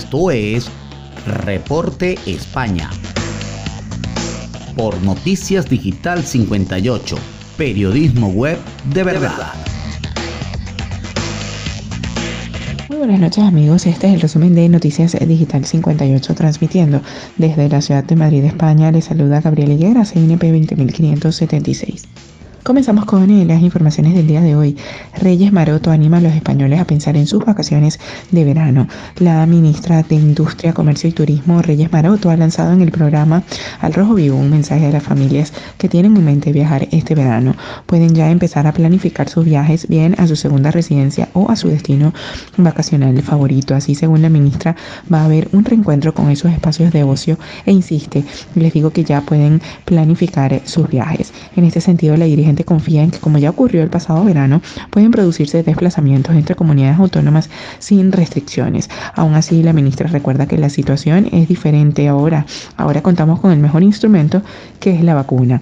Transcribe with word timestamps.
Esto 0.00 0.30
es 0.30 0.66
Reporte 1.44 2.18
España. 2.24 2.88
Por 4.74 4.98
Noticias 5.02 5.68
Digital 5.68 6.24
58, 6.24 7.16
periodismo 7.58 8.28
web 8.30 8.58
de 8.94 9.04
verdad. 9.04 9.52
Muy 12.88 12.96
buenas 12.96 13.20
noches 13.20 13.44
amigos, 13.44 13.86
este 13.86 14.06
es 14.08 14.14
el 14.14 14.20
resumen 14.22 14.54
de 14.54 14.70
Noticias 14.70 15.14
Digital 15.20 15.66
58 15.66 16.34
transmitiendo 16.34 17.02
desde 17.36 17.68
la 17.68 17.82
ciudad 17.82 18.02
de 18.02 18.16
Madrid, 18.16 18.44
España. 18.44 18.90
Les 18.90 19.04
saluda 19.04 19.42
Gabriel 19.42 19.72
Higuera, 19.72 20.06
CNP 20.06 20.50
20576. 20.50 22.08
Comenzamos 22.62 23.06
con 23.06 23.26
las 23.48 23.62
informaciones 23.62 24.14
del 24.14 24.26
día 24.26 24.42
de 24.42 24.54
hoy. 24.54 24.76
Reyes 25.18 25.50
Maroto 25.50 25.90
anima 25.90 26.18
a 26.18 26.20
los 26.20 26.34
españoles 26.34 26.78
a 26.78 26.84
pensar 26.84 27.16
en 27.16 27.26
sus 27.26 27.42
vacaciones 27.42 27.98
de 28.30 28.44
verano. 28.44 28.86
La 29.18 29.46
ministra 29.46 30.02
de 30.02 30.16
Industria, 30.16 30.74
Comercio 30.74 31.08
y 31.08 31.12
Turismo, 31.12 31.62
Reyes 31.62 31.90
Maroto, 31.90 32.28
ha 32.28 32.36
lanzado 32.36 32.72
en 32.74 32.82
el 32.82 32.92
programa 32.92 33.42
Al 33.80 33.94
Rojo 33.94 34.14
Vivo 34.14 34.36
un 34.36 34.50
mensaje 34.50 34.86
a 34.86 34.90
las 34.90 35.02
familias 35.02 35.54
que 35.78 35.88
tienen 35.88 36.18
en 36.18 36.24
mente 36.24 36.52
viajar 36.52 36.86
este 36.92 37.14
verano. 37.14 37.56
Pueden 37.86 38.14
ya 38.14 38.30
empezar 38.30 38.66
a 38.66 38.72
planificar 38.72 39.30
sus 39.30 39.46
viajes 39.46 39.88
bien 39.88 40.14
a 40.18 40.26
su 40.26 40.36
segunda 40.36 40.70
residencia 40.70 41.30
o 41.32 41.50
a 41.50 41.56
su 41.56 41.68
destino 41.68 42.12
vacacional 42.58 43.22
favorito. 43.22 43.74
Así, 43.74 43.94
según 43.94 44.20
la 44.20 44.28
ministra, 44.28 44.76
va 45.12 45.22
a 45.22 45.24
haber 45.24 45.48
un 45.52 45.64
reencuentro 45.64 46.12
con 46.12 46.28
esos 46.30 46.52
espacios 46.52 46.92
de 46.92 47.04
ocio 47.04 47.38
e 47.64 47.72
insiste, 47.72 48.22
les 48.54 48.74
digo 48.74 48.90
que 48.90 49.02
ya 49.02 49.22
pueden 49.22 49.62
planificar 49.86 50.60
sus 50.66 50.88
viajes. 50.88 51.32
En 51.60 51.66
este 51.66 51.82
sentido, 51.82 52.16
la 52.16 52.24
dirigente 52.24 52.64
confía 52.64 53.02
en 53.02 53.10
que, 53.10 53.18
como 53.18 53.36
ya 53.36 53.50
ocurrió 53.50 53.82
el 53.82 53.90
pasado 53.90 54.24
verano, 54.24 54.62
pueden 54.88 55.10
producirse 55.10 55.62
desplazamientos 55.62 56.34
entre 56.34 56.54
comunidades 56.54 56.98
autónomas 56.98 57.50
sin 57.78 58.12
restricciones. 58.12 58.88
Aún 59.14 59.34
así, 59.34 59.62
la 59.62 59.74
ministra 59.74 60.08
recuerda 60.08 60.46
que 60.46 60.56
la 60.56 60.70
situación 60.70 61.28
es 61.32 61.48
diferente 61.48 62.08
ahora. 62.08 62.46
Ahora 62.78 63.02
contamos 63.02 63.40
con 63.40 63.52
el 63.52 63.58
mejor 63.58 63.82
instrumento 63.82 64.40
que 64.80 64.94
es 64.94 65.04
la 65.04 65.12
vacuna. 65.12 65.60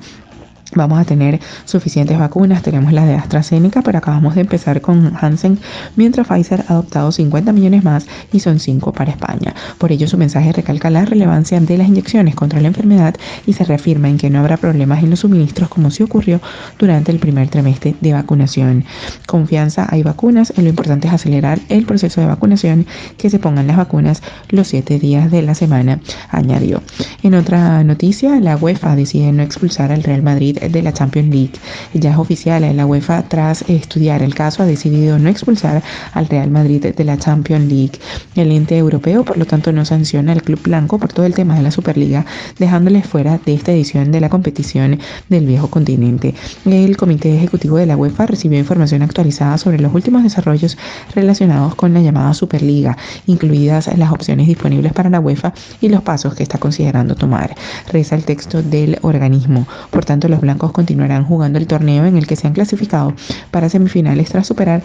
Vamos 0.74 1.00
a 1.00 1.04
tener 1.04 1.40
suficientes 1.64 2.18
vacunas, 2.18 2.62
tenemos 2.62 2.92
la 2.92 3.06
de 3.06 3.14
AstraZeneca, 3.14 3.80
pero 3.80 3.98
acabamos 3.98 4.34
de 4.34 4.42
empezar 4.42 4.82
con 4.82 5.14
Hansen, 5.18 5.58
mientras 5.96 6.26
Pfizer 6.26 6.62
ha 6.68 6.72
adoptado 6.74 7.10
50 7.10 7.52
millones 7.52 7.84
más 7.84 8.06
y 8.32 8.40
son 8.40 8.60
5 8.60 8.92
para 8.92 9.10
España. 9.10 9.54
Por 9.78 9.92
ello, 9.92 10.06
su 10.06 10.18
mensaje 10.18 10.52
recalca 10.52 10.90
la 10.90 11.06
relevancia 11.06 11.58
de 11.58 11.78
las 11.78 11.88
inyecciones 11.88 12.34
contra 12.34 12.60
la 12.60 12.68
enfermedad 12.68 13.14
y 13.46 13.54
se 13.54 13.64
reafirma 13.64 14.10
en 14.10 14.18
que 14.18 14.28
no 14.28 14.40
habrá 14.40 14.58
problemas 14.58 15.02
en 15.02 15.08
los 15.08 15.20
suministros 15.20 15.70
como 15.70 15.90
sí 15.90 16.02
ocurrió 16.02 16.38
durante 16.78 17.12
el 17.12 17.18
primer 17.18 17.48
trimestre 17.48 17.94
de 18.00 18.12
vacunación. 18.12 18.84
Confianza, 19.26 19.86
hay 19.90 20.02
vacunas, 20.02 20.52
lo 20.56 20.68
importante 20.68 21.08
es 21.08 21.14
acelerar 21.14 21.60
el 21.70 21.86
proceso 21.86 22.20
de 22.20 22.26
vacunación, 22.26 22.86
que 23.16 23.30
se 23.30 23.38
pongan 23.38 23.66
las 23.66 23.78
vacunas 23.78 24.22
los 24.50 24.68
7 24.68 24.98
días 24.98 25.30
de 25.30 25.40
la 25.40 25.54
semana, 25.54 26.00
añadió. 26.28 26.82
En 27.24 27.34
otra 27.34 27.82
noticia, 27.82 28.38
la 28.38 28.56
UEFA 28.56 28.94
decide 28.94 29.32
no 29.32 29.42
expulsar 29.42 29.90
al 29.90 30.04
Real 30.04 30.22
Madrid 30.22 30.56
de 30.56 30.82
la 30.82 30.92
Champions 30.92 31.28
League. 31.30 31.52
Ya 31.92 32.12
es 32.12 32.16
oficial, 32.16 32.64
la 32.76 32.86
UEFA 32.86 33.22
tras 33.22 33.62
estudiar 33.68 34.22
el 34.22 34.36
caso 34.36 34.62
ha 34.62 34.66
decidido 34.66 35.18
no 35.18 35.28
expulsar 35.28 35.82
al 36.12 36.28
Real 36.28 36.48
Madrid 36.48 36.94
de 36.94 37.04
la 37.04 37.18
Champions 37.18 37.66
League. 37.66 37.98
El 38.36 38.52
ente 38.52 38.78
europeo, 38.78 39.24
por 39.24 39.36
lo 39.36 39.46
tanto, 39.46 39.72
no 39.72 39.84
sanciona 39.84 40.30
al 40.30 40.44
club 40.44 40.62
blanco 40.62 41.00
por 41.00 41.12
todo 41.12 41.26
el 41.26 41.34
tema 41.34 41.56
de 41.56 41.62
la 41.62 41.72
Superliga, 41.72 42.24
dejándoles 42.60 43.04
fuera 43.04 43.40
de 43.44 43.52
esta 43.52 43.72
edición 43.72 44.12
de 44.12 44.20
la 44.20 44.28
competición 44.28 45.00
del 45.28 45.44
viejo 45.44 45.68
continente. 45.68 46.36
El 46.66 46.96
Comité 46.96 47.34
Ejecutivo 47.34 47.78
de 47.78 47.86
la 47.86 47.96
UEFA 47.96 48.26
recibió 48.26 48.60
información 48.60 49.02
actualizada 49.02 49.58
sobre 49.58 49.80
los 49.80 49.92
últimos 49.92 50.22
desarrollos 50.22 50.78
relacionados 51.16 51.74
con 51.74 51.92
la 51.94 52.00
llamada 52.00 52.32
Superliga, 52.32 52.96
incluidas 53.26 53.90
las 53.98 54.12
opciones 54.12 54.46
disponibles 54.46 54.92
para 54.92 55.10
la 55.10 55.18
UEFA 55.18 55.52
y 55.80 55.88
los 55.88 56.02
pasos 56.02 56.36
que 56.36 56.44
está 56.44 56.58
considerando 56.58 57.07
tomar. 57.14 57.54
Reza 57.90 58.14
el 58.14 58.24
texto 58.24 58.62
del 58.62 58.98
organismo. 59.02 59.66
Por 59.90 60.04
tanto, 60.04 60.28
los 60.28 60.40
blancos 60.40 60.72
continuarán 60.72 61.24
jugando 61.24 61.58
el 61.58 61.66
torneo 61.66 62.04
en 62.04 62.16
el 62.16 62.26
que 62.26 62.36
se 62.36 62.46
han 62.46 62.52
clasificado 62.52 63.14
para 63.50 63.68
semifinales 63.68 64.28
tras 64.30 64.46
superar 64.46 64.82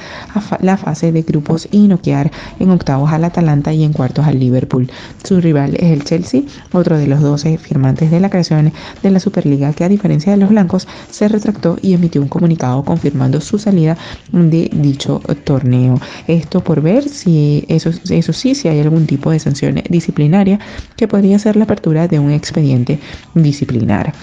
la 0.61 0.77
fase 0.77 1.11
de 1.11 1.21
grupos 1.21 1.67
y 1.71 1.87
noquear 1.87 2.31
en 2.59 2.69
octavos 2.71 3.11
al 3.11 3.23
Atalanta 3.23 3.73
y 3.73 3.83
en 3.83 3.93
cuartos 3.93 4.25
al 4.25 4.39
Liverpool. 4.39 4.89
Su 5.23 5.41
rival 5.41 5.75
es 5.75 5.91
el 5.91 6.03
Chelsea, 6.03 6.41
otro 6.71 6.97
de 6.97 7.07
los 7.07 7.21
12 7.21 7.57
firmantes 7.57 8.11
de 8.11 8.19
la 8.19 8.29
creación 8.29 8.71
de 9.01 9.11
la 9.11 9.19
Superliga 9.19 9.73
que 9.73 9.83
a 9.83 9.89
diferencia 9.89 10.31
de 10.31 10.37
los 10.37 10.49
blancos 10.49 10.87
se 11.09 11.27
retractó 11.27 11.77
y 11.81 11.93
emitió 11.93 12.21
un 12.21 12.27
comunicado 12.27 12.83
confirmando 12.83 13.41
su 13.41 13.57
salida 13.59 13.97
de 14.31 14.69
dicho 14.73 15.21
torneo. 15.43 15.99
Esto 16.27 16.63
por 16.63 16.81
ver 16.81 17.07
si 17.07 17.65
eso, 17.67 17.91
eso 18.09 18.33
sí, 18.33 18.55
si 18.55 18.67
hay 18.67 18.79
algún 18.79 19.05
tipo 19.05 19.31
de 19.31 19.39
sanción 19.39 19.81
disciplinaria 19.89 20.59
que 20.95 21.07
podría 21.07 21.39
ser 21.39 21.55
la 21.55 21.65
apertura 21.65 22.07
de 22.07 22.12
un 22.19 22.31
expediente 22.31 22.99
disciplinar. 23.33 24.13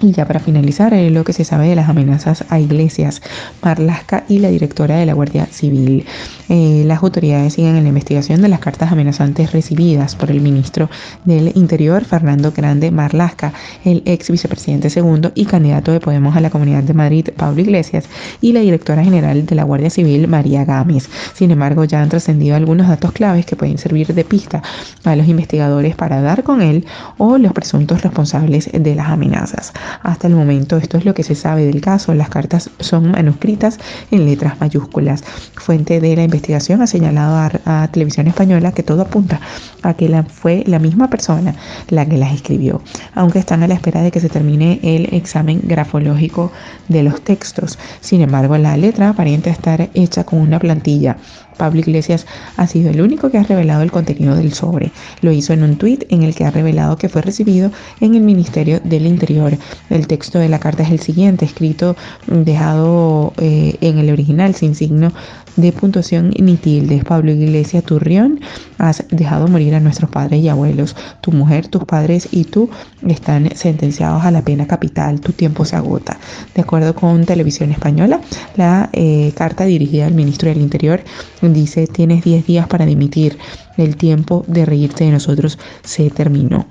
Y 0.00 0.12
ya 0.12 0.26
para 0.26 0.38
finalizar, 0.38 0.94
eh, 0.94 1.10
lo 1.10 1.24
que 1.24 1.32
se 1.32 1.42
sabe 1.42 1.68
de 1.68 1.74
las 1.74 1.88
amenazas 1.88 2.44
a 2.50 2.60
iglesias, 2.60 3.20
Marlasca 3.64 4.22
y 4.28 4.38
la 4.38 4.48
directora 4.48 4.94
de 4.94 5.06
la 5.06 5.12
Guardia 5.12 5.46
Civil. 5.46 6.06
Eh, 6.48 6.84
las 6.86 7.02
autoridades 7.02 7.54
siguen 7.54 7.74
en 7.74 7.82
la 7.82 7.88
investigación 7.88 8.40
de 8.40 8.46
las 8.46 8.60
cartas 8.60 8.92
amenazantes 8.92 9.50
recibidas 9.50 10.14
por 10.14 10.30
el 10.30 10.40
ministro 10.40 10.88
del 11.24 11.50
Interior, 11.56 12.04
Fernando 12.04 12.52
Grande 12.52 12.92
Marlasca, 12.92 13.52
el 13.84 14.04
ex 14.06 14.30
vicepresidente 14.30 14.88
segundo 14.88 15.32
y 15.34 15.46
candidato 15.46 15.90
de 15.90 15.98
Podemos 15.98 16.36
a 16.36 16.40
la 16.40 16.50
Comunidad 16.50 16.84
de 16.84 16.94
Madrid, 16.94 17.30
Pablo 17.36 17.60
Iglesias, 17.60 18.04
y 18.40 18.52
la 18.52 18.60
directora 18.60 19.02
general 19.02 19.46
de 19.46 19.54
la 19.56 19.64
Guardia 19.64 19.90
Civil, 19.90 20.28
María 20.28 20.64
Gámez. 20.64 21.08
Sin 21.34 21.50
embargo, 21.50 21.82
ya 21.84 22.00
han 22.00 22.08
trascendido 22.08 22.54
algunos 22.54 22.86
datos 22.86 23.10
claves 23.10 23.46
que 23.46 23.56
pueden 23.56 23.78
servir 23.78 24.14
de 24.14 24.24
pista 24.24 24.62
a 25.02 25.16
los 25.16 25.26
investigadores 25.26 25.96
para 25.96 26.20
dar 26.20 26.44
con 26.44 26.62
él 26.62 26.86
o 27.16 27.36
los 27.36 27.52
presuntos 27.52 28.02
responsables 28.02 28.70
de 28.72 28.94
las 28.94 29.08
amenazas. 29.08 29.72
Hasta 30.02 30.26
el 30.26 30.34
momento 30.34 30.76
esto 30.76 30.96
es 30.96 31.04
lo 31.04 31.14
que 31.14 31.22
se 31.22 31.34
sabe 31.34 31.64
del 31.64 31.80
caso. 31.80 32.14
Las 32.14 32.28
cartas 32.28 32.70
son 32.80 33.10
manuscritas 33.10 33.78
en 34.10 34.26
letras 34.26 34.60
mayúsculas. 34.60 35.22
Fuente 35.54 36.00
de 36.00 36.16
la 36.16 36.24
investigación 36.24 36.82
ha 36.82 36.86
señalado 36.86 37.36
a, 37.64 37.88
Televisión 37.88 38.26
Española 38.26 38.72
que 38.72 38.82
todo 38.82 39.02
apunta 39.02 39.40
a 39.82 39.94
que 39.94 40.08
la, 40.08 40.22
fue 40.24 40.64
la 40.66 40.78
misma 40.78 41.08
persona 41.08 41.54
la 41.88 42.06
que 42.06 42.18
las 42.18 42.34
escribió, 42.34 42.82
aunque 43.14 43.38
están 43.38 43.62
a 43.62 43.68
la 43.68 43.74
espera 43.74 44.02
de 44.02 44.10
que 44.10 44.20
se 44.20 44.28
termine 44.28 44.80
el 44.82 45.14
examen 45.14 45.60
grafológico 45.64 46.52
de 46.88 47.02
los 47.02 47.20
textos. 47.22 47.78
Sin 48.00 48.20
embargo, 48.20 48.58
la 48.58 48.76
letra 48.76 49.10
aparenta 49.10 49.50
estar 49.50 49.88
hecha 49.94 50.24
con 50.24 50.40
una 50.40 50.58
plantilla 50.58 51.16
Pablo 51.58 51.80
Iglesias 51.80 52.26
ha 52.56 52.66
sido 52.66 52.90
el 52.90 53.02
único 53.02 53.30
que 53.30 53.36
ha 53.36 53.42
revelado 53.42 53.82
el 53.82 53.92
contenido 53.92 54.34
del 54.34 54.54
sobre. 54.54 54.90
Lo 55.20 55.32
hizo 55.32 55.52
en 55.52 55.62
un 55.62 55.76
tuit 55.76 56.04
en 56.08 56.22
el 56.22 56.34
que 56.34 56.44
ha 56.44 56.50
revelado 56.50 56.96
que 56.96 57.10
fue 57.10 57.20
recibido 57.20 57.70
en 58.00 58.14
el 58.14 58.22
Ministerio 58.22 58.80
del 58.82 59.06
Interior. 59.06 59.52
El 59.90 60.06
texto 60.06 60.38
de 60.38 60.48
la 60.48 60.60
carta 60.60 60.84
es 60.84 60.90
el 60.90 61.00
siguiente, 61.00 61.44
escrito 61.44 61.96
dejado 62.26 63.34
eh, 63.38 63.76
en 63.80 63.98
el 63.98 64.10
original 64.10 64.54
sin 64.54 64.74
signo 64.74 65.12
de 65.58 65.72
puntuación 65.72 66.32
ni 66.38 66.56
tildes. 66.56 67.04
Pablo 67.04 67.32
Iglesias 67.32 67.84
Turrión, 67.84 68.40
has 68.78 69.04
dejado 69.10 69.48
morir 69.48 69.74
a 69.74 69.80
nuestros 69.80 70.08
padres 70.08 70.40
y 70.40 70.48
abuelos. 70.48 70.96
Tu 71.20 71.32
mujer, 71.32 71.66
tus 71.66 71.84
padres 71.84 72.28
y 72.30 72.44
tú 72.44 72.70
están 73.06 73.50
sentenciados 73.54 74.24
a 74.24 74.30
la 74.30 74.42
pena 74.42 74.66
capital. 74.66 75.20
Tu 75.20 75.32
tiempo 75.32 75.64
se 75.64 75.76
agota. 75.76 76.18
De 76.54 76.62
acuerdo 76.62 76.94
con 76.94 77.26
Televisión 77.26 77.72
Española, 77.72 78.20
la 78.56 78.88
eh, 78.92 79.32
carta 79.36 79.64
dirigida 79.64 80.06
al 80.06 80.14
ministro 80.14 80.48
del 80.48 80.60
Interior 80.60 81.00
dice, 81.42 81.86
tienes 81.86 82.24
10 82.24 82.46
días 82.46 82.66
para 82.68 82.86
dimitir. 82.86 83.36
El 83.76 83.96
tiempo 83.96 84.44
de 84.46 84.64
reírte 84.64 85.04
de 85.04 85.10
nosotros 85.10 85.58
se 85.82 86.10
terminó. 86.10 86.66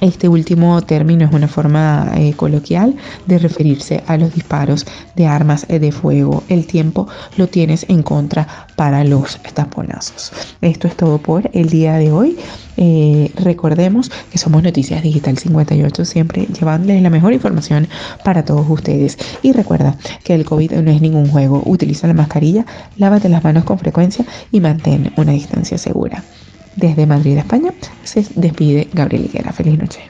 Este 0.00 0.28
último 0.28 0.82
término 0.82 1.24
es 1.24 1.32
una 1.32 1.48
forma 1.48 2.12
eh, 2.16 2.34
coloquial 2.34 2.94
de 3.26 3.38
referirse 3.38 4.02
a 4.06 4.16
los 4.16 4.34
disparos 4.34 4.86
de 5.14 5.26
armas 5.26 5.66
de 5.68 5.92
fuego. 5.92 6.42
El 6.48 6.66
tiempo 6.66 7.08
lo 7.36 7.46
tienes 7.48 7.86
en 7.88 8.02
contra 8.02 8.46
para 8.76 9.04
los 9.04 9.38
taponazos. 9.54 10.32
Esto 10.60 10.88
es 10.88 10.96
todo 10.96 11.18
por 11.18 11.50
el 11.52 11.68
día 11.70 11.94
de 11.94 12.12
hoy. 12.12 12.36
Eh, 12.76 13.32
recordemos 13.36 14.10
que 14.30 14.38
somos 14.38 14.62
Noticias 14.62 15.02
Digital 15.02 15.38
58, 15.38 16.04
siempre 16.04 16.46
llevándoles 16.46 17.02
la 17.02 17.10
mejor 17.10 17.32
información 17.32 17.88
para 18.24 18.44
todos 18.44 18.68
ustedes. 18.68 19.16
Y 19.42 19.52
recuerda 19.52 19.96
que 20.24 20.34
el 20.34 20.44
COVID 20.44 20.72
no 20.72 20.90
es 20.90 21.00
ningún 21.00 21.28
juego. 21.28 21.62
Utiliza 21.64 22.06
la 22.06 22.14
mascarilla, 22.14 22.66
lávate 22.96 23.28
las 23.28 23.42
manos 23.42 23.64
con 23.64 23.78
frecuencia 23.78 24.26
y 24.52 24.60
mantén 24.60 25.12
una 25.16 25.32
distancia 25.32 25.78
segura. 25.78 26.22
Desde 26.76 27.06
Madrid, 27.06 27.38
España, 27.38 27.72
se 28.04 28.24
despide 28.34 28.88
Gabriel 28.92 29.24
Higuera. 29.24 29.52
Feliz 29.52 29.78
noche. 29.78 30.00